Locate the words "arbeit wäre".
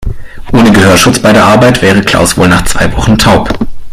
1.45-2.01